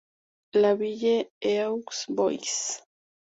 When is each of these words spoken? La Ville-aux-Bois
La 0.53 0.73
Ville-aux-Bois 0.73 2.31